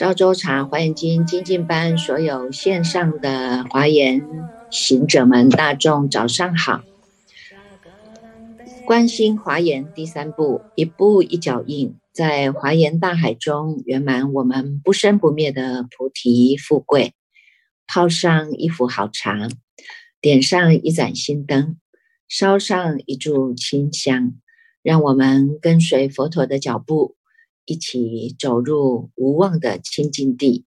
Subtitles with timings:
[0.00, 4.22] 我们赵州茶华严经精进班所有线上的华严
[4.70, 6.84] 行者们，大众早上好！
[8.86, 17.12] 关心华严第三步，一步一脚印，在华严大海中圆满我们不生不灭的菩提富贵。
[17.88, 19.48] 泡上一壶好茶，
[20.20, 21.76] 点上一盏心灯，
[22.28, 24.34] 烧上一炷清香，
[24.84, 27.16] 让我们跟随佛陀的脚步。
[27.68, 30.64] 一起走入无望的清净地。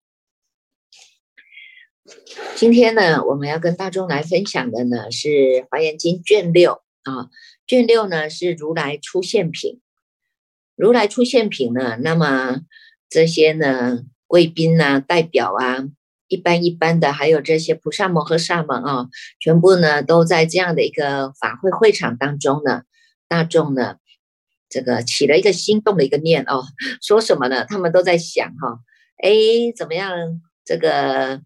[2.54, 5.28] 今天呢，我们要跟大众来分享的呢是
[5.68, 7.28] 《华严经》卷六啊。
[7.66, 9.80] 卷六呢是如来出现品。
[10.76, 12.60] 如来出现品呢，那么
[13.08, 15.88] 这些呢贵宾啊、代表啊、
[16.28, 19.08] 一般一般的，还有这些菩萨摩诃萨们啊，
[19.40, 22.82] 全部呢都在这样的一个法会会场当中呢，
[23.26, 23.96] 大众呢。
[24.72, 26.64] 这个起了一个心动的一个念哦，
[27.02, 27.66] 说什么呢？
[27.66, 28.78] 他们都在想哈，
[29.22, 29.30] 哎，
[29.76, 30.40] 怎么样？
[30.64, 31.42] 这个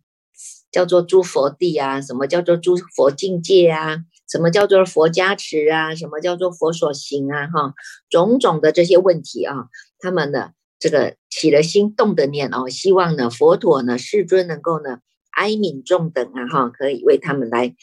[0.71, 3.99] 叫做诸佛地啊，什么叫做诸佛境界啊？
[4.31, 5.93] 什么叫做佛加持啊？
[5.97, 7.49] 什么叫做佛所行啊？
[7.49, 7.75] 哈，
[8.09, 9.67] 种种的这些问题啊，
[9.99, 14.99] 他们呢，这个起了心动的念哦，希望呢，佛陀呢，世尊能够呢，
[15.33, 17.75] 哀悯众等啊，哈，可以为他们来。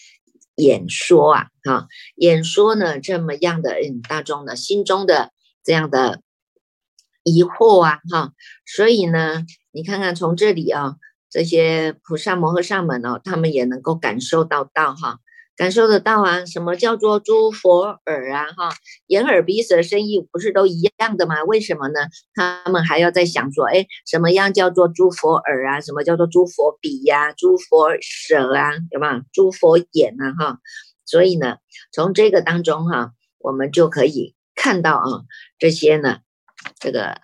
[0.55, 5.31] 演说啊，哈，演说呢，这么样的嗯，大众呢心中的
[5.63, 6.21] 这样的
[7.23, 8.33] 疑惑啊，哈，
[8.65, 10.95] 所以呢，你看看从这里啊，
[11.29, 15.19] 这些菩萨摩诃萨们哦，他们也能够感受到到哈。
[15.55, 16.45] 感受得到啊？
[16.45, 18.45] 什么叫做诸佛耳啊？
[18.57, 18.69] 哈，
[19.07, 21.43] 眼耳鼻舌身意不是都一样的吗？
[21.43, 21.99] 为什么呢？
[22.33, 25.81] 他们还要在想说，哎，什么样叫做诸佛耳啊？
[25.81, 27.31] 什么叫做诸佛鼻呀？
[27.33, 28.71] 诸佛舌啊？
[28.89, 29.21] 对吧？
[29.31, 30.33] 诸佛眼啊？
[30.37, 30.59] 哈，
[31.05, 31.58] 所以呢，
[31.92, 35.23] 从这个当中哈，我们就可以看到啊，
[35.59, 36.19] 这些呢，
[36.80, 37.21] 这个。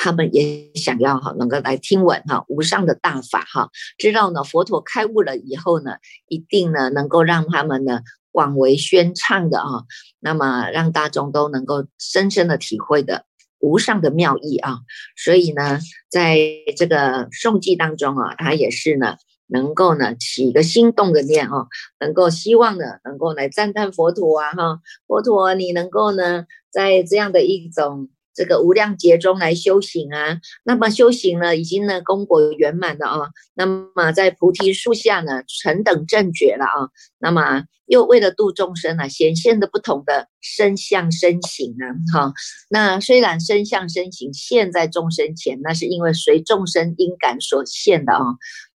[0.00, 5.96] 他们也想要哈，能够来听闻哈无上的大法哈，知道呢佛陀开悟了以后呢，
[6.28, 9.82] 一定呢能够让他们呢广为宣唱的啊，
[10.20, 13.24] 那么让大众都能够深深的体会的
[13.58, 14.78] 无上的妙意啊，
[15.16, 16.38] 所以呢，在
[16.76, 19.16] 这个诵记当中啊，他也是呢
[19.48, 21.66] 能够呢起一个心动的念哦，
[21.98, 28.08] 能够希望呢能够来赞叹佛陀啊哈，佛陀你能够呢在这样的一种。
[28.38, 36.88] 这个无量劫中来修行啊，那么修行呢，已经呢功果圆满了啊，那么在菩提树下呢，成等正觉了啊，
[37.18, 42.32] 那么又为了度众生啊，显现的不同的身相身形啊，哈，
[42.70, 48.22] 那虽然身相身形现在众生前，那是因为随众生因感所现的啊，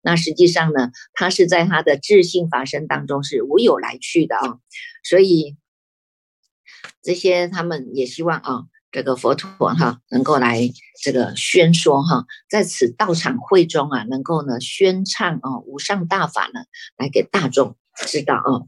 [0.01, 4.57] 那实际上呢，他是在他的智性法身当中是无有来去的啊，
[5.05, 5.55] 所以
[7.01, 8.63] 这些他们也希望啊。
[8.93, 10.69] 这个佛陀哈，能够来
[11.01, 16.61] 这个宣说哈，在此道场会中啊，能够呢宣唱啊无上大法呢，
[16.97, 18.61] 来给大众知道啊。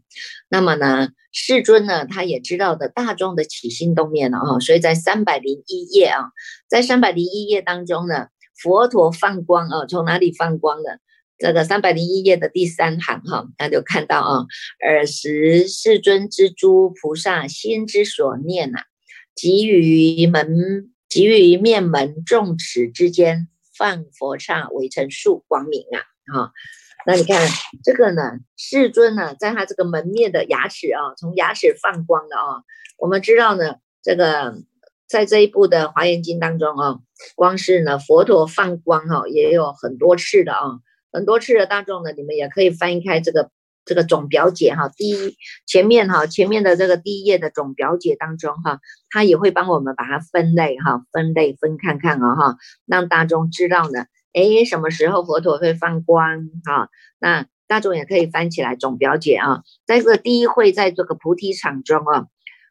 [0.50, 6.32] 那么呢，世尊呢，他也知道的大众的起心动念了啊，所以在三百零一页啊，
[6.68, 10.90] 在三百零一页当中呢，佛陀放光啊，从哪里放光呢？
[11.38, 14.46] 这个三百零一页的第三行哈，那就看到啊，
[14.84, 18.80] 尔时世尊之诸菩萨心之所念呐。
[19.36, 26.00] 给予门，给予面门众齿之间，放佛刹围成树光明啊！
[26.34, 26.54] 哈，
[27.06, 27.48] 那你看
[27.84, 32.64] 这个呢，世尊呢，在他这个门面的牙齿啊，从牙齿放光的啊。
[32.98, 34.56] 我们知道呢，这个
[35.08, 37.00] 在这一部的华严经当中啊，
[37.36, 40.80] 光是呢佛陀放光哈，也有很多次的啊，
[41.12, 43.52] 很多次的大众呢，你们也可以翻开这个。
[43.86, 45.38] 这个总表姐哈，第一
[45.68, 48.80] 前面哈，前面的这个第一页的总表姐当中哈，
[49.12, 52.58] 她也会帮我们把它分类哈，分类分看看啊哈，
[52.88, 56.90] 让大众知道呢，哎，什么时候佛陀会放光哈？
[57.20, 62.26] 那大众也可以翻起来总表姐啊，在这个第一会在这个菩提场中啊，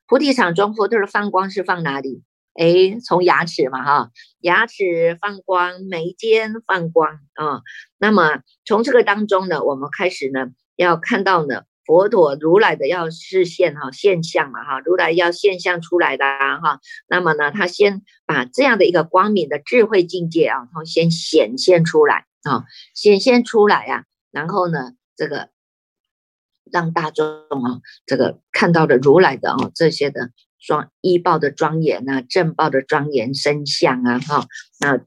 [0.08, 2.24] 菩提场中佛陀的放光是放哪里？
[2.54, 4.10] 哎，从牙齿嘛哈，
[4.40, 7.62] 牙齿放光，眉间放光啊，
[7.98, 10.48] 那么从这个当中呢，我们开始呢。
[10.76, 25.50] 要看到呢，佛陀如来的要视现哈现象嘛哈，如来要现象出来的啊哈，那么呢，他先把这样的一个光明的智慧境界啊，他先显现出来啊，显现出来呀，然后呢，这个
[26.72, 34.46] 让大众啊，这个看到的如来的啊这些的庄医报的庄严啊，正报的庄严身相啊哈，
[34.80, 34.98] 那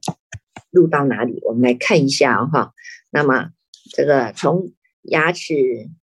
[0.70, 1.40] 录到哪里？
[1.44, 2.72] 我们来看一下哈，
[3.10, 3.50] 那么
[3.90, 4.72] 这个从。
[5.08, 5.54] 牙齿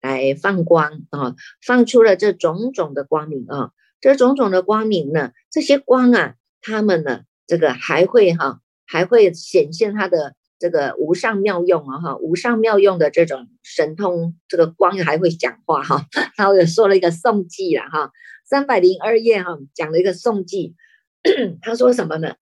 [0.00, 3.70] 来放光啊，放出了这种种的光明啊，
[4.00, 16.06] 这种种的光明呢，这些光啊，它们呢这个还会哈，还会显现他的这个无上妙用啊哈，无上妙用的这种神通，这个光还会讲话哈，
[16.36, 18.12] 他也说了一个颂记了哈，
[18.44, 20.74] 三百零二页哈，讲了一个颂记，
[21.60, 22.34] 他说什么呢？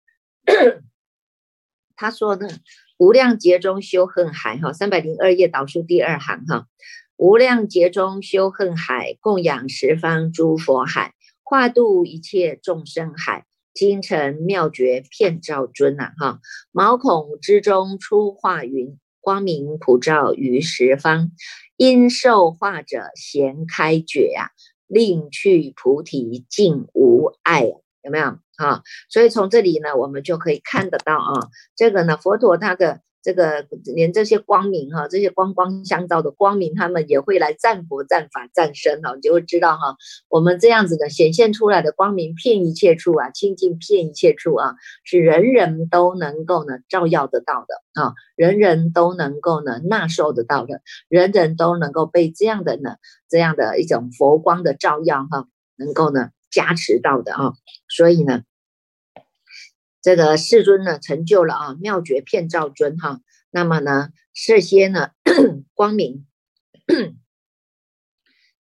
[1.95, 2.49] 他说呢，
[3.03, 6.69] 无量劫中修恨海哈，三百零二页导数第二行哈，
[7.17, 11.13] 无量劫中修恨海，供养十方诸佛海，
[11.43, 13.45] 化度一切众生海，
[13.75, 16.39] 精诚妙绝遍照尊呐哈，
[16.71, 21.33] 毛孔之中出化云，光明普照于十方，
[21.77, 24.53] 因受化者咸开觉呀，
[24.87, 27.67] 令去菩提尽无碍，
[28.03, 28.27] 有没有？
[28.57, 39.97] 啊，所以从这里呢，我们就可以看得到啊，这个呢，佛陀他的这个连这些光明哈，这些光光相照的光明，他们也会来赞佛、赞法、赞身哈，你就会知道哈，
[40.29, 52.97] 我们这样子的显现出来的光明，遍一切处啊，清净遍一切处啊，是人人都能够呢照耀得到的啊，人人都能够呢纳受得到的，人人都能够被这样的呢
[53.29, 55.47] 这样的一种佛光的照耀哈，
[55.77, 57.53] 能够呢加持到的啊，
[57.95, 58.43] 所以呢。
[60.05, 63.21] 这个世尊呢，成就了啊妙觉遍照尊哈，
[63.53, 65.11] 那么呢，这些呢
[65.75, 66.27] 光明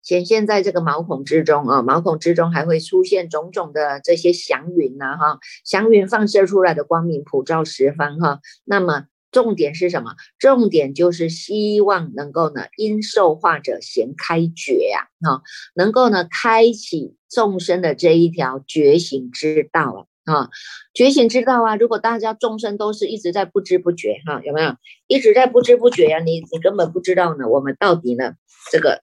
[0.02, 10.14] 显现在这个毛孔之中啊，毛孔之中还会出现种种的这些祥云呐哈，祥云放射出来的光明普照十方哈，那么重点是什么？
[10.38, 15.42] 重点就是希望能够呢，因受化者贤开觉呀啊，
[15.74, 20.00] 能够呢开启众生的这一条觉醒之道啊。
[20.28, 20.50] 啊，
[20.92, 21.76] 觉醒之道啊！
[21.76, 24.76] 如果大家众生都是一直在不知不觉，哈，有没有
[25.06, 26.18] 一直在不知不觉呀？
[26.18, 28.34] 你你根本不知道呢，我们到底呢，
[28.70, 29.02] 这个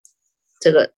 [0.59, 0.93] 这个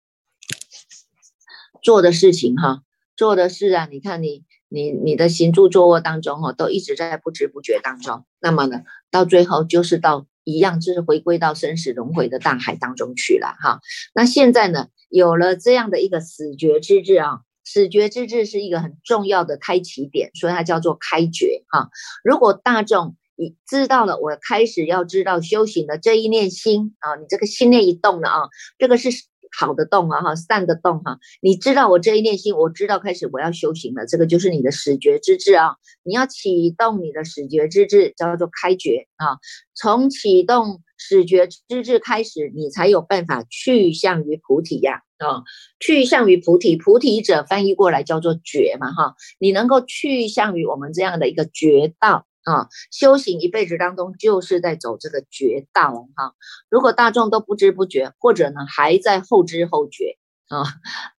[1.81, 2.81] 做的事情哈，
[3.15, 13.79] 做的事啊，你看你你你的行住坐卧当中哦，都一直在不知不觉当中，那么呢，到最后就是到一样，就是回归到生死轮回的大海当中去了哈。
[14.13, 17.39] 那现在呢，有了这样的一个死觉之日啊。
[17.69, 21.89] 死觉之日是一个很重要的开启点，所以它叫做开觉哈。
[22.23, 28.47] 如果大众你知道了，我开始要知道修行的这一念心啊，你这个心念一动了啊，
[28.77, 29.09] 这个是
[29.55, 31.19] 好的动啊哈，善的动哈。
[31.41, 35.75] 你知道我这一念心，我知道开始我要修行了，这个就是你的始觉之智啊。
[36.03, 39.37] 你要启动你的始觉之智，叫做开觉啊。
[39.75, 45.01] 从启动始觉之智开始，你才有办法去向于菩提呀。
[45.17, 45.41] 啊，
[45.79, 56.33] 去向于菩提，菩提者翻译过来叫做觉嘛，哈，你能够去向于我们这样的一个觉道啊，修行一辈子当中就是在走这个绝道哈。
[56.69, 60.17] 如果大众都不知不觉，或者呢还在后知后觉
[60.47, 60.63] 啊，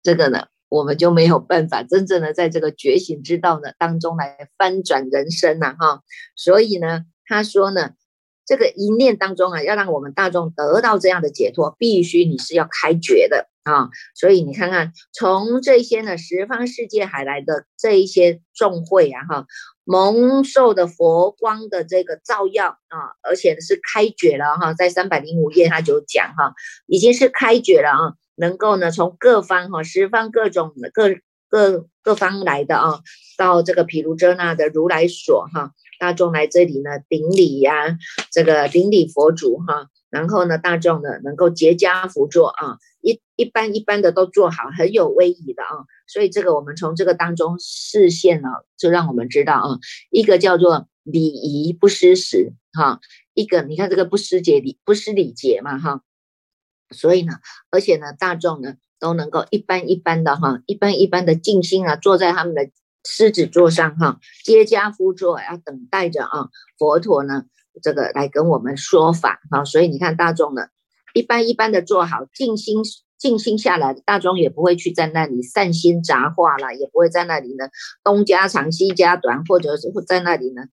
[0.03, 6.01] 这个呢我们就没有办法真正的在这个觉醒之道呢当中来翻转人生了，哈。
[6.35, 7.91] 所以呢，他说呢。
[8.47, 13.89] 这个一念当中啊，要让我们大众得到这样的解脱，必须你是要开觉的啊。
[14.15, 19.45] 所以你看看，从这些呢十方世界海来的这一些众会啊，哈，
[19.83, 26.53] 蒙受的佛光的这个照耀啊，而且是开觉了哈，在三百零五页他就讲哈，
[26.85, 31.09] 已经是开觉了啊，能够呢从各方哈十方各种各
[31.49, 33.01] 各各方来的啊，
[33.37, 35.73] 到这个毗卢遮那的如来所哈。
[35.99, 37.97] 大众来这里呢，顶礼呀，
[38.31, 49.79] 这个顶礼佛祖哈，然后呢，大众呢能够结跏趺坐啊，一一般一般的都做好，很有威仪的啊，所以这个我们从这个当中视线呢，就让我们知道啊，
[50.11, 52.99] 一个叫做礼仪不失时哈，
[53.33, 56.01] 一个你看这个不失节礼不失礼节嘛哈，
[56.91, 57.33] 所以呢，
[57.71, 62.69] 而且呢，大众呢都能够一般一般的哈，一般一般的静心啊，坐在他们的。
[63.09, 67.45] 狮子座上哈，接家夫座要等待着啊，佛陀呢，
[67.81, 70.63] 这个来跟我们说法哈，所以你看大众呢，
[71.13, 72.83] 一般一般的做好静心，
[73.17, 77.69] 静心下来，大众也不会去在那里散心杂话了，也不会在那里呢
[78.03, 80.63] 东家长西家短，或者是在那里呢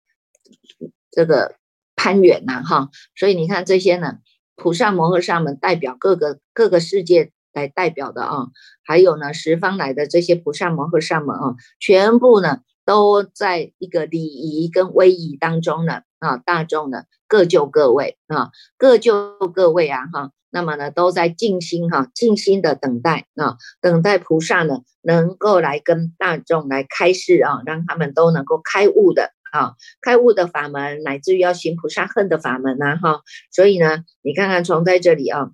[1.12, 1.55] 这个
[1.95, 4.19] 攀远呐哈，所以你看这些呢，
[4.57, 7.31] 菩萨摩诃萨们代表各个各个世界。
[7.55, 8.49] 来代表的啊，
[8.85, 35.51] 还有呢，十方来的这些菩萨摩诃萨们啊，全部呢都在一个礼仪跟威仪当中呢啊，大众呢各就各位啊，各就各位啊哈，那么呢都在静心哈，静心的等待啊，等待菩萨呢能够来跟大众来开示啊，让他们都能够开悟的啊，开悟的法门，乃至于要行菩萨恨的法门呐哈，所以呢，你看看从在这里啊。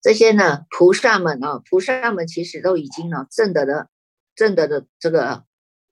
[0.00, 3.88] 这些呢，菩萨们啊，菩萨们其实都已经呢证得的，
[4.34, 5.44] 证得的这个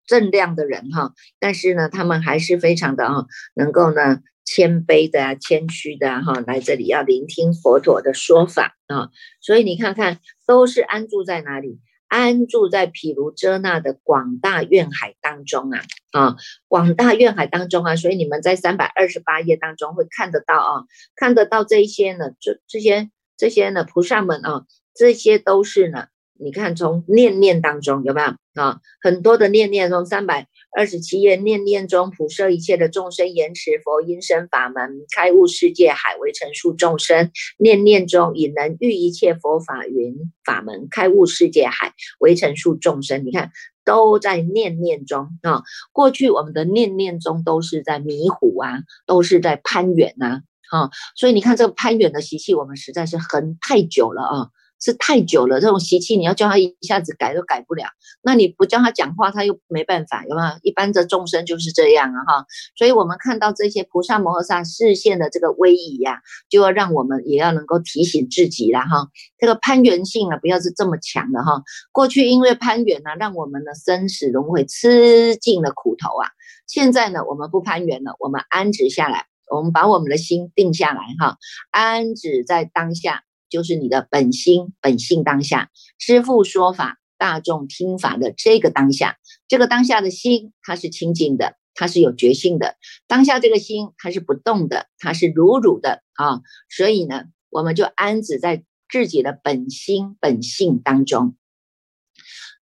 [0.05, 9.09] 正量的人哈，但是呢，他们还是非常的啊，能够呢谦卑的啊，谦虚的哈，来这里要聆听佛陀的说法啊。
[9.41, 11.79] 所以你看看，都是安住在哪里？
[12.07, 15.81] 安住在毗卢遮那的广大愿海当中啊
[16.11, 16.35] 啊，
[16.67, 17.95] 广大愿海当中啊。
[17.95, 20.83] 所以你们在三百二十八页当中会看得到啊，
[21.15, 26.07] 看得到这些呢，这这些这些呢，菩萨们啊，这些都是呢。
[26.37, 28.81] 你看，从念念当中有没有啊？
[29.01, 37.31] 很多的念念中，三百二十七页，念念中普摄一切的众生，延持佛音声法门，开悟世界海为成数众生。
[37.57, 43.25] 念念中以能遇一切佛法云法门，开悟世界海为成数众生。
[43.25, 43.51] 你看，
[43.85, 45.63] 都在念念中啊。
[45.93, 50.41] 过去我们的念念中都是在迷糊啊，都是在攀缘呐
[50.71, 50.89] 啊。
[51.15, 54.49] 所以你看，这个攀缘的习气，我们实在是很太久了啊。
[54.77, 57.85] 是太久了，这种习气你要叫他一下子改都改不了。
[58.21, 60.47] 那你不叫他讲话，他又没办法，有没有？
[60.63, 62.45] 一般的众生就是这样啊，哈。
[62.77, 66.19] 所以我们看到这些菩萨摩诃萨视线的这个威仪呀，
[66.49, 69.07] 就要让我们也要能够提醒自己了，哈。
[69.39, 71.63] 这个攀缘性啊，不要是这么强的哈。
[71.93, 76.27] 过去因为攀缘呢，让我们的生死轮回吃尽了苦头啊。
[76.67, 81.37] 现在呢，我们不攀缘了，我们安止下来，我们把我们的心定下来，哈，
[81.71, 83.23] 安止在当下。
[83.47, 92.75] 就是你的本心本性当下，师父说法，大众听法的这个当下，这个当下的心，它是清净的，它是有觉性的。
[93.07, 96.41] 当下这个心，它是不动的，它是如如的啊。
[96.75, 101.37] 所以呢，我们就安止在自己的本心本性当中。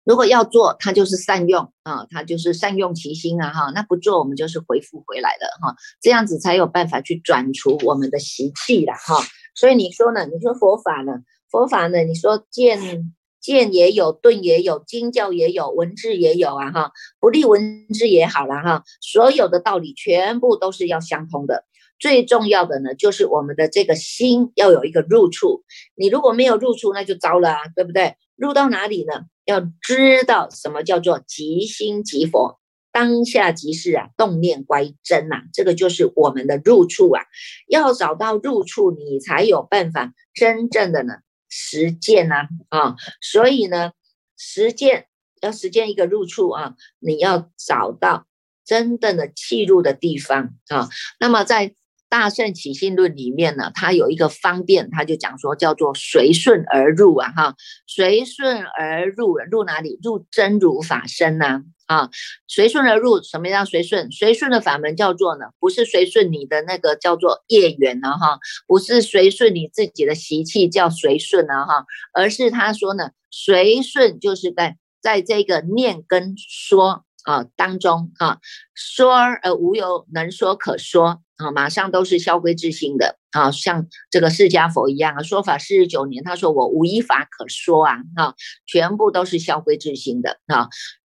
[0.03, 3.71] 如果要做，它就是善用啊，它就是善用其心啊哈。
[3.73, 5.75] 那不做，我们就是回复回来了哈。
[6.01, 9.15] 这样子才有办法去转除我们的习气了哈。
[9.55, 10.25] 所以你说呢？
[10.25, 11.13] 你说佛法呢？
[11.49, 11.99] 佛法呢？
[12.03, 18.83] 你说见见也有，顿也有，经教也有，文字也有啊哈，不立文字也好了哈。
[19.01, 21.65] 所有的道理全部都是要相通的。
[22.03, 25.63] 最重要的呢，就是我们的这个心要有一个入处。
[25.95, 28.17] 你如果没有入处，那就糟了啊，对不对？
[28.35, 29.21] 入到哪里呢？
[29.45, 32.59] 要知道什么叫做即心即佛。
[32.91, 37.23] 当下即是啊，动念乖真呐，这个就是我们的入处啊。
[37.69, 41.13] 要找到入处，你才有办法真正的呢
[41.47, 42.97] 实践呐啊。
[43.21, 43.93] 所以呢，
[44.37, 45.05] 实践
[45.39, 48.27] 要实践一个入处啊，你要找到
[48.65, 50.89] 真正的契入的地方啊。
[51.17, 51.73] 那么在
[52.13, 57.55] 大圣起信论里面呢，它有一个方便，他就讲说叫做随顺而入啊哈，
[57.87, 59.97] 随顺而入，入哪里？
[60.03, 61.63] 入真如法身呐。
[61.87, 62.11] 啊，
[62.47, 64.11] 随顺而入，什么叫随顺？
[64.11, 65.45] 随顺的法门叫做呢？
[65.59, 78.37] 不是随顺你的那个叫做业缘呢，哈，不是随顺你自己的习气叫随顺呢，哈，而是他说呢，随顺就是在在这个念跟说啊当中啊，
[78.75, 88.35] 说而无有能说可说啊，马上都是消归自心的啊，像这个释迦佛一样啊，说法四十九年，他说我无一法可说啊，啊，
[88.65, 90.69] 全部都是消归自心的啊。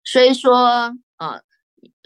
[0.05, 1.43] 虽说啊，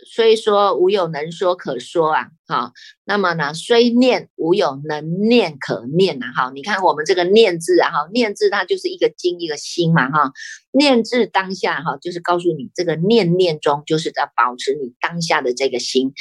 [0.06, 2.72] 虽说无有能说可说啊，哈，
[3.04, 10.32] 那么呢，虽念无有能念可念呐，哈，你看我们这个念字啊，哈，念字它就是一个经一个心嘛，哈，
[10.72, 16.14] 念字当下哈，就是告诉你这个念念中就是在保持你当下的这个心，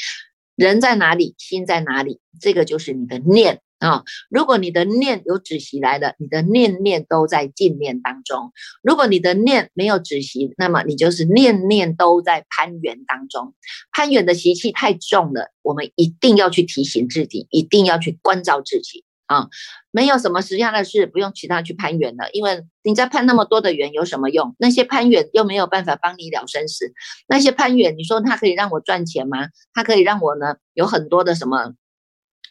[0.59, 3.61] 人在哪里，心在哪里，这个就是你的念。
[3.77, 8.51] 啊，如果你的念有止息来的，你的念念都在净念当中；
[8.83, 13.55] 如果你的念没有止息，那么你就是念念都在攀缘当中。
[13.93, 19.47] 攀缘的习气太重了，我们一定要去提醒自己，一定要去关照自己啊！
[19.91, 24.55] 没有什么实际上的事，不用其他去攀缘了，因为你在攀那么多的缘有什么用？
[24.57, 26.91] 那些攀缘又没有办法帮你了生死，
[27.27, 29.49] 那些攀缘，你说它可以让我赚钱吗？
[29.73, 31.75] 它可以让我呢有很多的什么？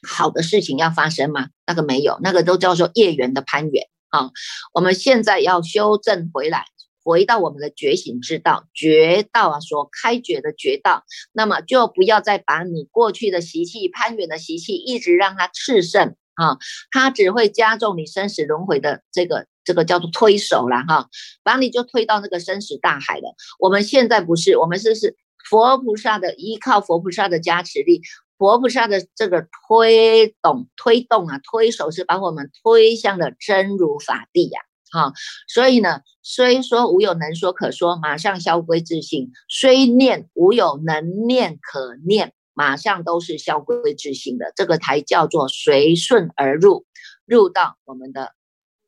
[0.09, 1.49] 好的事情要发生吗？
[1.67, 4.31] 那个没有，那个都叫做业缘的攀缘啊。
[4.73, 6.67] 我们现在要修正回来，
[7.03, 16.57] 回到我们的觉醒之道，觉道啊，所开觉的觉道，那么就不要再把你过去的习气、攀缘的习气，一直让它炽盛啊，
[16.93, 21.09] 它只会加重你生死轮回的这个这个叫做推手了哈，
[21.43, 23.35] 把你就推到那个生死大海了。
[23.59, 25.17] 我们现在不是，我们是是
[25.51, 28.03] 佛菩萨的依靠，佛菩萨的加持力。
[28.39, 34.61] 佛菩萨的这个推动、推动啊，推手是把我们推向了真如法地呀，
[34.93, 35.13] 哈。
[35.49, 44.53] 所以呢，虽说无有能说可说，马上消归自性；虽念无有能念可念，马上都是消归自性的。
[44.57, 46.85] 这个才叫做随顺而入，
[47.25, 48.33] 入到我们的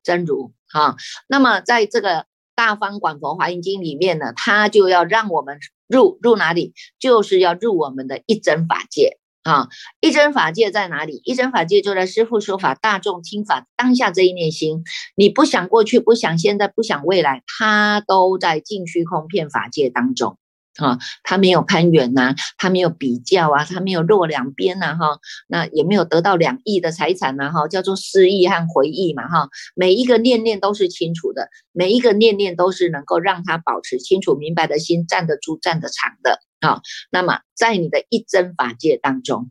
[0.03, 0.97] 真如，哈。
[1.29, 5.61] 那么在这个大方广佛华严经里面呢，它就要让我们。
[5.93, 6.73] 入入哪里？
[7.00, 9.67] 就是要入我们的一真法界啊！
[9.99, 11.21] 一真法界在哪里？
[11.25, 14.85] 一真法界就在师父说法、大众听法当下这一念心。
[15.17, 20.39] 你不想过去，不想现在，不想未来，它都在尽虚空片法界当中。
[20.80, 39.50] 啊，他没有攀缘呐，他没有比较啊，他没有落两边呐，哈，那也没有得到两亿的财产呐，哈，叫做失忆和回忆嘛，哈，每一个念念都是清楚的，每一个念念都是能够让他保持清楚明白的心，站得住，站得长的，啊，那么在你的一真法界当中，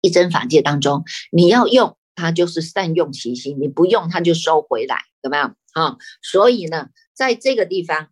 [0.00, 5.56] 一真法界当中，你要用它就是善用其心，你不用它就收回来，怎么样？
[5.74, 8.08] 啊，所以呢，在这个地方。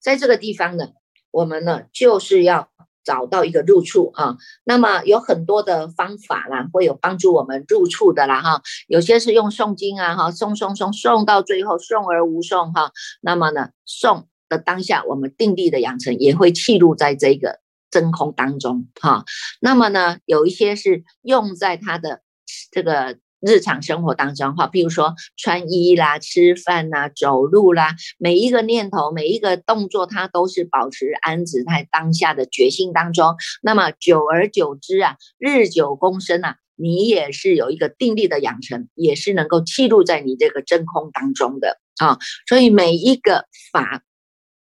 [0.00, 0.88] 在这个地方呢，
[1.30, 2.70] 我们呢就是要
[3.04, 4.36] 找到一个入处啊。
[4.64, 8.62] 那么有很多的方法啦，会有帮助我们入处的啦哈。
[8.86, 12.92] 有些是用诵经啊哈，诵诵诵诵到最后诵而无诵哈。
[13.20, 19.24] 那么呢，诵的当下，我们定力的养成也会记录在这个真空当中哈。
[19.60, 22.22] 那么呢，有一些是用在它的
[22.70, 23.18] 这个。
[23.40, 33.36] 日常生活当中，哈，譬如说穿衣啦、吃饭啦、走路啦，每一个念头、每一个动作，它都是保持安止在当下的觉性当中。
[33.62, 42.18] 那么久而久之啊，日久功深啊，你也是有一个定力的养成，也是能够记录在你这个真空当中的啊。
[42.48, 44.02] 所以每一个法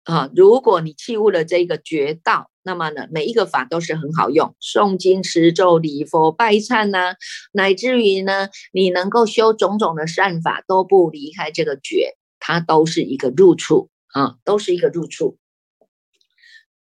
[0.10, 2.50] 啊，如果你弃悟了这个觉道。
[2.62, 7.16] 那么呢，每一个法都是很好用，诵经、持咒、礼佛、拜忏呐，
[7.51, 15.38] 乃至于呢，你能够修种种的善法，都不离开这个觉，它都是一个入处啊，都是一个入处。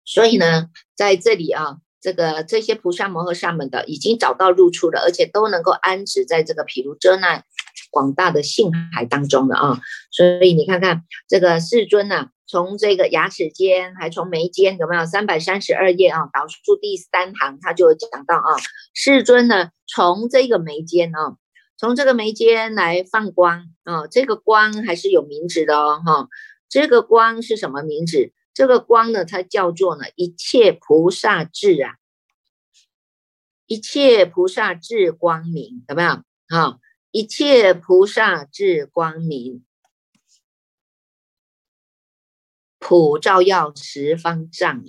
[0.04, 7.42] 所以呢，在这里啊，这个这些菩萨摩诃萨们的已经找到入处了，而且都能够安止在这个毗卢遮那
[7.90, 9.80] 广大的性海当中的啊。
[10.10, 12.28] 所以你看看这个世尊呐。
[12.48, 16.30] 从这个牙齿间，还从眉间，有没有三百三十二页啊？
[16.32, 18.56] 导数第三行，他就讲到啊，
[18.94, 21.36] 世尊呢，从这个眉间啊，
[21.76, 26.28] 从这个眉间来放光啊，这个光还是有名字的哦，哈，
[26.70, 28.32] 这个光是什么名字？
[28.54, 31.96] 这个光呢，它叫做呢一切菩萨智啊，
[33.66, 36.22] 一切菩萨智光明，有没有？
[36.48, 36.78] 哈，
[37.10, 39.64] 一切菩萨智光明。
[42.88, 44.82] 普照耀十方丈，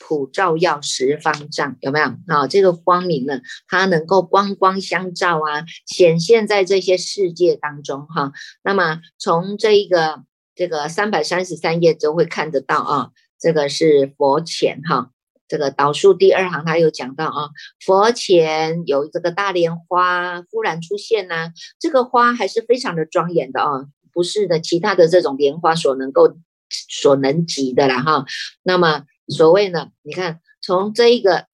[0.00, 2.48] 普照耀十方丈，有没有啊？
[2.48, 8.32] 这个光明呢，它能够光光相照啊，显现在这些世界当中哈。
[8.64, 10.24] 那么从这一个
[10.56, 15.12] 这个三百三十三页就会看得到啊，这个是佛前哈，
[15.46, 17.50] 这个导数第二行他有讲到啊，
[17.86, 26.36] 佛前有这个大莲花忽然出现呢，这个花还是非常的庄严的啊，不是的其他的这种莲花所能够。
[26.70, 28.24] 所能及的了哈，
[28.62, 31.46] 那么所谓呢，你看从这一个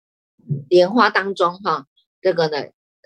[0.69, 1.85] 莲花当中哈，
[2.21, 2.57] 这个呢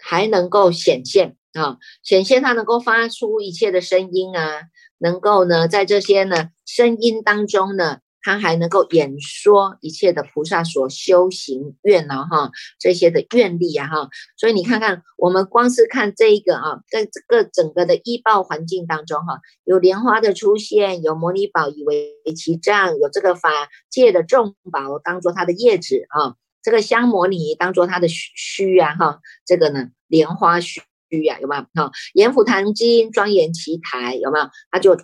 [0.01, 4.63] 还能够显现啊，显现它能够发出一切的声音啊，
[4.97, 7.99] 能够呢在这些呢声音当中呢。
[8.27, 23.49] 他还能够演说一切的菩萨所修行愿呢，哈，这些的愿力啊，哈，所以你看看，我们光是看这一个啊，在这个整个的医报环境当中，哈，有莲花的出现，有摩尼宝以为其杖，有这个法
[23.89, 30.81] 界的众宝当做它的叶子啊，这个香摩尼当做它的须啊，哈，这个呢莲花须
[31.23, 31.63] 呀，有没有？
[31.75, 34.49] 哈，阎浮檀经庄严其台，有没有？
[34.69, 34.99] 他就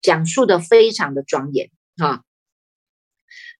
[0.00, 2.22] 讲述的非常的庄严，哈。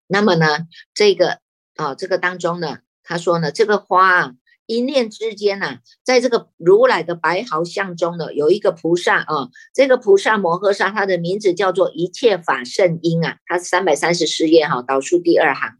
[0.07, 1.39] 那么呢，这个
[1.77, 4.33] 啊，这个当中呢，他说呢，这个花啊，
[4.67, 15.73] 一念之间呢，在这个如来的白毫像中呢，有一个菩萨啊，这个菩萨摩诃萨，他的名字叫做一切法圣因啊，他三百三十四页哈，导数第二行，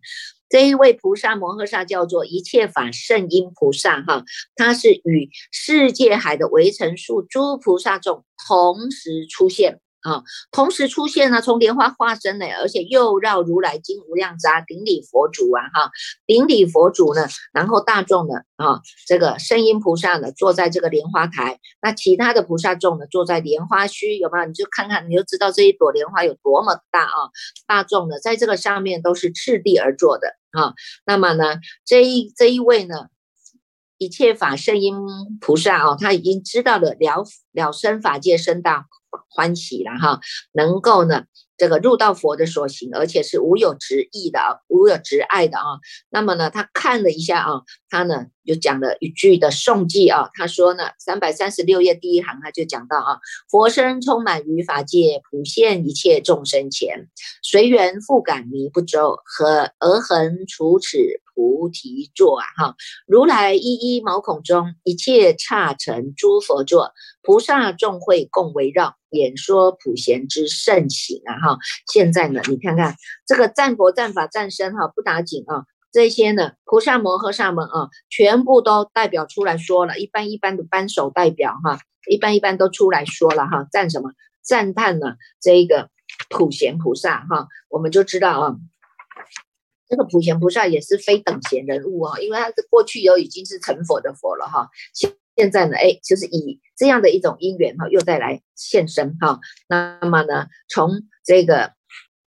[0.49, 4.25] 这一位菩萨摩诃萨叫做一切法圣因菩萨哈，
[4.57, 9.81] 他是与世界海的围城树诸菩萨众同时出现。
[10.05, 15.91] 啊，同时出现了从莲花化身呢，而且又绕如来经无量匝顶礼佛祖啊，哈，
[16.27, 24.45] 顶礼佛祖呢，然后大众呢，啊，这个声音菩萨呢，坐在这个莲花台，那其他的菩萨众呢，坐在莲花须，有没有？
[24.45, 27.33] 你就看看，你就知道这一朵莲花有多么大啊！
[27.67, 30.75] 大众呢，在这个上面都是赤地而坐的啊。
[31.07, 33.07] 那么呢，这一这一位呢，
[33.99, 34.97] 一切法圣音
[35.41, 38.87] 菩萨哦，他已经知道了了了生法界生大
[39.29, 40.21] 欢喜了哈，
[40.53, 41.25] 能够呢。
[41.57, 45.79] 这个入道佛的所行，而且是无有执意的啊，无有执爱的啊。
[46.11, 57.09] 那么呢，他看了一下啊，他呢就讲了一句的颂记啊，他说呢，三百三十六页第一行他就讲到啊，佛身充满于法界，普现一切众生前，
[57.41, 60.99] 随缘复感迷不周，和而恒除此
[61.35, 62.77] 菩提座啊哈。
[63.07, 66.93] 如来一一毛孔中，一切刹成诸佛座，
[67.23, 68.97] 菩萨众会共围绕。
[69.11, 81.79] 演说普贤之盛行啊哈，现在呢，你看看这个战佛、战法、战身哈，不打紧啊，这些呢，菩萨摩诃萨们啊，全部都代表出来说了，一般一般的扳手代表哈，
[82.11, 84.11] 一般一般都出来说了哈，赞什么？
[84.43, 85.15] 赞叹呢？
[85.41, 85.91] 这一个
[86.29, 88.57] 普贤菩萨哈，我们就知道啊，
[89.89, 94.69] 这个普贤菩萨也是非等闲人物啊，因为他是过去有已经是成佛的佛了哈。
[94.93, 99.41] 现现在呢，哎，就是以这样的一种因缘哈，又再来现身哈。
[99.69, 101.73] 那么呢，从这个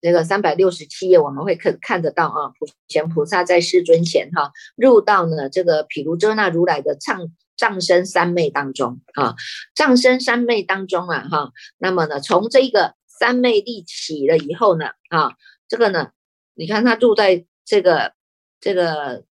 [0.01, 9.35] 这个三百六十七页，我们会看看得到啊，普贤菩萨在世尊前哈，入到呢这个毗卢遮那如来的藏藏身三昧当中啊，
[9.75, 11.53] 藏身三昧当中啊哈。
[11.79, 15.35] 那么呢，从这个三昧立起了以后呢啊，
[15.69, 16.11] 这个呢，
[16.57, 18.13] 你看他住在这个
[18.61, 19.25] 这个。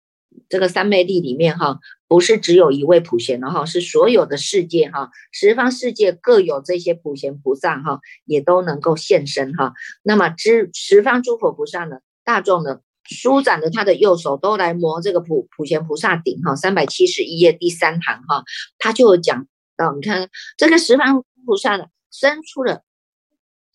[0.50, 9.74] 这个三昧地里面哈，不是只有一位普贤的哈，是所有的世界哈，十方世界各有这些普贤菩萨哈，也都能够现身哈。
[10.04, 16.54] 那么知十方诸佛菩萨呢，大众呢，舒展了他的右手，都来摩这个普普贤菩萨顶哈。
[16.54, 18.44] 三百七十一页第三行哈，
[18.78, 22.82] 他就讲到，你看这个十方菩萨呢，伸出了。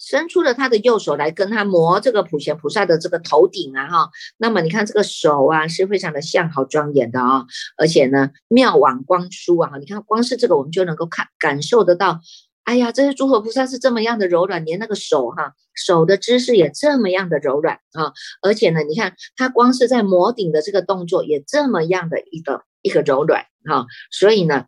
[0.00, 7.44] 伸出了他的右手来跟他磨这个普贤菩萨的这个头顶啊哈，那么你看这个手啊是非常的像好庄严的啊，
[7.76, 12.20] 而且呢妙往光疏啊，你看光是这个我们就能够看感受得到，
[12.64, 24.64] 哎呀，这些诸佛菩萨是这么样的柔软，连那个手哈手的姿势也这么样的柔软啊，而且呢你看他光是在磨顶的这个动作也这么样的一个一个柔软哈，所以呢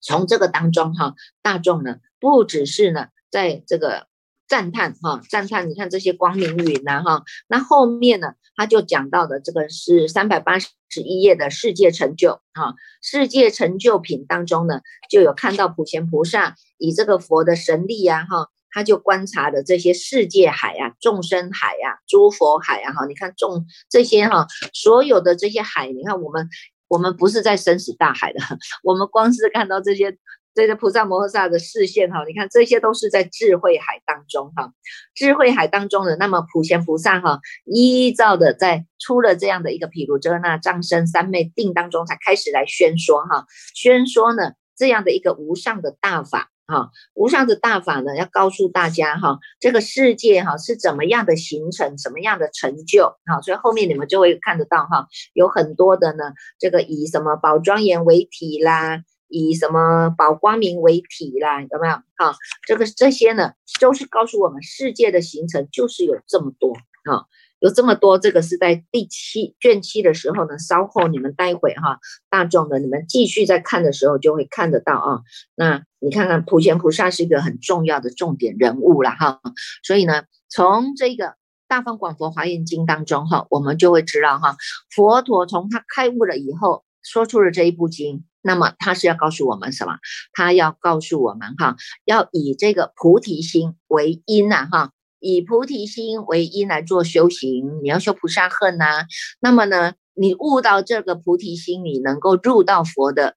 [0.00, 4.06] 从这个当中哈大众呢不只是呢在这个。
[4.46, 5.70] 赞叹哈，赞叹！
[5.70, 10.68] 你看这些光明云呐哈，那后面呢，他就讲到的这个是三百八十
[11.02, 14.80] 一页的世界成就啊，世界成就品当中呢，
[15.10, 26.48] 就有看到普贤菩萨以这个佛的神力呀哈，他就观察的这些世界海呀、众生海呀、诸佛海呀哈，你看众这些哈，所有的这些海，你看我们
[26.88, 28.40] 我们不是在生死大海的，
[28.84, 30.18] 我们光是看到这些。
[30.54, 34.72] 这个菩萨摩诃萨的视线哈，你看这些都是在智慧海当中哈，
[35.14, 59.02] 智慧海当中的那么普贤菩萨哈，依照的在出了这样的一个毗卢遮那藏身三昧定当中，才开始来宣说哈，宣说呢这样的一个无上的大法哈，无上的大法呢要告诉大家哈，这个世界哈是怎么样的形成，什么样的成就哈，所以后面你们就会看得到哈，有很多的呢，这个以什么宝庄严为体啦。
[59.34, 61.60] 以什么宝光明为体啦？
[61.60, 61.94] 有没有？
[62.14, 62.36] 哈，
[62.68, 66.72] 这个这些呢，都是告诉我们世界的形成就是有这么多
[67.10, 67.26] 啊，
[67.58, 68.16] 有这么多。
[68.16, 71.98] 这个是在第七卷七的时候呢，稍后你们待会哈，
[72.30, 75.22] 大众的你们继续在看的时候就会看得到啊。
[75.56, 79.40] 那你看看普贤菩萨是一个很重要的重点人物了哈，
[79.82, 81.34] 所以呢，从这个
[81.66, 84.56] 大方广佛华严经当中哈，我们就会知道哈，
[84.94, 88.24] 佛陀从他开悟了以后，说出了这一部经。
[88.46, 89.96] 那么他是要告诉我们什么？
[90.34, 97.80] 他要告诉我们哈，要以这个菩提心为因呐哈，以菩提心为因来做修行。
[97.82, 99.06] 你要修菩萨恨呐，
[99.40, 103.36] 那么呢，你悟到这个菩提心，你能够入到佛的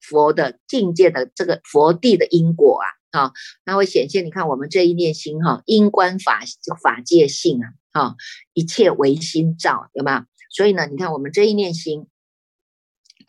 [0.00, 2.80] 佛的境界的这个佛地的因果
[3.12, 3.32] 啊，啊，
[3.64, 4.26] 那会显现。
[4.26, 6.40] 你看我们这一念心哈，因观法
[6.82, 8.16] 法界性啊，哈，
[8.54, 10.24] 一切唯心造，有没有？
[10.50, 12.08] 所以呢，你看我们这一念心。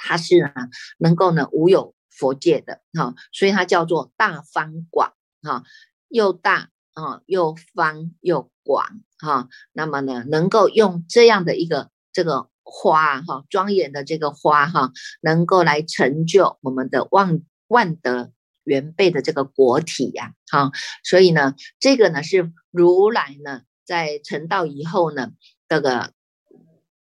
[0.01, 0.51] 它是呢，
[0.97, 5.63] 能够呢无有佛界的哈，所以它叫做大方广哈，
[6.07, 18.31] 又大啊又方又广哈，那么呢能够用这样的一个这个花哈，庄严的这个花哈，能够来成就我们的万万德
[18.63, 20.71] 圆备的这个国体呀哈，
[21.03, 25.31] 所以呢这个呢是如来呢在成道以后呢
[25.67, 26.13] 这个。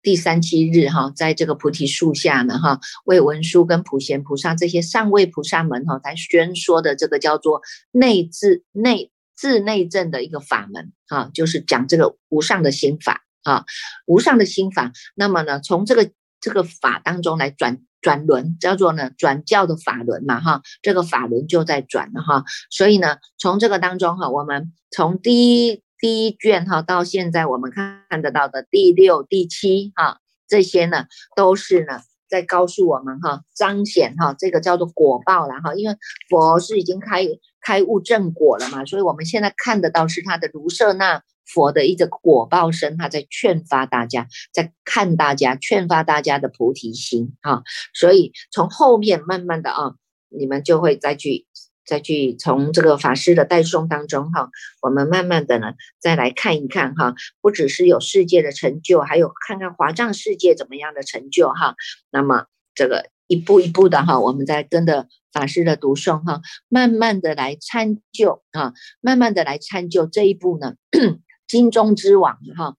[0.02, 7.62] 第三七日哈，在这个菩提树下呢哈，为文殊跟普贤菩萨这些上位菩萨们哈，来宣说的这个叫做
[7.92, 13.66] 内自内自内证的一个法门哈，就是讲这个无上的心法啊，
[14.06, 14.92] 无上的心法。
[15.16, 31.06] 那么呢，从这个这个法当中来转转轮，叫做呢转教的法轮嘛哈，这个法轮就在转了哈，所以呢，从这个当中哈，我们从第一第一卷哈到现在我们看得到的第六、第七哈，这些呢
[31.38, 32.02] 都是呢。
[32.30, 35.98] 在告诉我们哈，彰显哈，这个叫做果报了哈，因为
[36.30, 37.28] 佛是已经开
[37.60, 49.96] 开悟正果了嘛，所以我们现在看得到是他的卢舍那佛的一个果报身，他在劝发大家，在看大家，劝发大家的菩提心哈，所以从后面慢慢的啊，
[50.30, 51.46] 你们就会再去。
[51.92, 54.50] 再去从这个法师的代诵当中哈，
[54.82, 61.76] 我们慢慢的呢再来看一看哈，不只是有世界的成就，还有看看华藏世界怎么样的成就哈。
[62.10, 70.76] 那么这个一步一步的哈，我们在跟着法师的读诵哈，慢慢的来参就啊，慢慢的来参就这一步呢，
[71.46, 72.78] 金钟之王哈。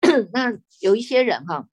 [0.32, 1.68] 那有一些人哈。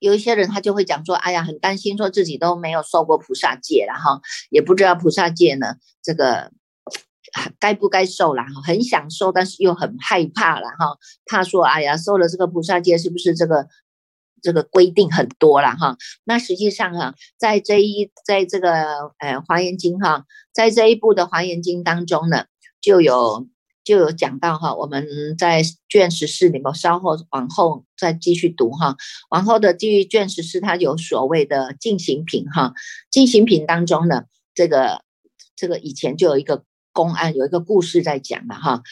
[0.00, 6.50] 有一些人他就会讲说，哎呀，很担心，说自己都没有受过菩萨戒了哈，也不知道菩萨戒呢，这个
[7.58, 13.66] 该不该受了哈，很想受，但是又很害怕了哈，怕说，哎呀，受了这个菩萨戒是不是这个
[14.42, 15.96] 这个规定很多了哈？
[16.24, 22.46] 那实际上哈，在这一在这个呃华严经哈，在这一部的华严经当中呢，
[22.80, 23.46] 就有。
[23.86, 25.06] 就有讲到哈，我们
[25.38, 28.96] 在卷十四里面，稍后往后再继续读哈。
[29.30, 32.74] 往后的继续卷十四，它有所谓的进行品哈。
[33.12, 35.02] 进行品当中呢，这个
[35.54, 38.82] 这个以前就有一个公案，有一个故事在讲了哈。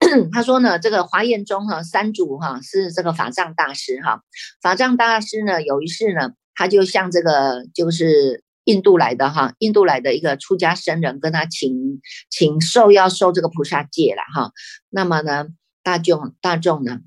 [0.32, 4.22] 他说呢，这个华严中哈，三祖哈是这个法藏大师哈。
[4.62, 8.42] 法藏大师呢，有一次呢，他就像这个就是。
[8.68, 14.52] 印度来的哈，印度来的一个出家僧人跟他请请受要受这个菩萨戒了哈。
[14.90, 15.46] 那么呢，
[15.82, 16.98] 大众大众呢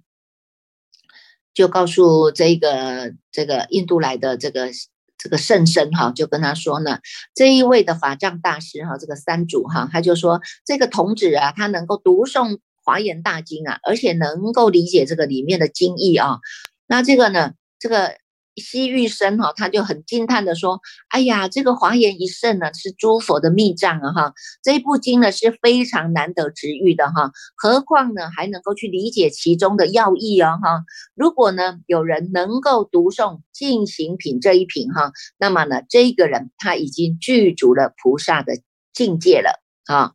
[1.54, 4.72] 就告诉这个这个印度来的这个
[5.20, 6.98] 这个圣僧哈，就跟他说呢，
[7.36, 16.40] 这一位的法藏大师哈，这个三祖哈，他就说这个童子啊，他能够读诵华严大经啊，而且能够理解这个里面的经义啊。
[16.88, 18.20] 那这个呢，这个。
[18.56, 24.34] 西域生哈，他就很惊叹的说：“哎呀，这个华严一圣呢，是诸佛的密藏啊哈！
[24.62, 30.84] 这部经呢是非常难得值遇的哈，何况呢还能够去理解其中的要义哦哈！
[31.16, 38.54] 如果呢有人能够读诵进行品这一品哈，那么呢这个人他已经具足了菩萨的
[38.94, 40.12] 境界了啊！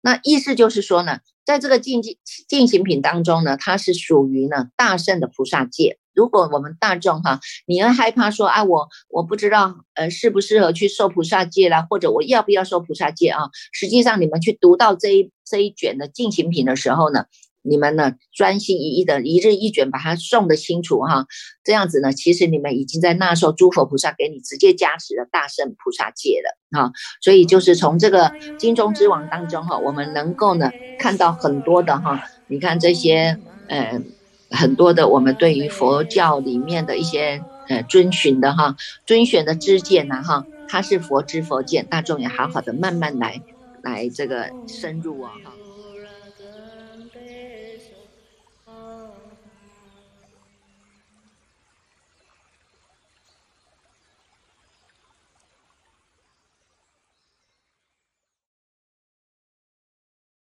[0.00, 2.16] 那意思就是说呢，在这个进进
[2.48, 13.50] 进行品当中呢，它是属于呢大圣的菩萨戒。”如果我们大众哈，你要害怕说啊，我我不知道呃适不适合去受菩萨戒啦，或者我要不要受菩萨戒啊？
[13.72, 17.24] 实际上你们去读到这一这一卷的进行品的时候呢，
[17.64, 21.26] 你们呢专心一意的一日一卷把它诵得清楚哈，
[21.64, 26.92] 这样子呢，其实你们已经在那时候诸佛菩萨给你直接加持了大圣菩萨戒了啊。
[27.20, 34.04] 所以就是从这个金钟之王当中哈，我们能够呢看到很多的哈，你看这些嗯。
[34.50, 43.42] 很多的我们对于佛教里面的一些呃遵循的哈，遵循的知见呐哈，它是佛知佛见，大众也好好的慢慢来
[43.82, 45.53] 来这个深入啊哈。